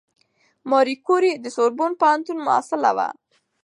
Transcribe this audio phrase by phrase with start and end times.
[0.69, 3.07] ماري کوري د سوربون پوهنتون محصله وه.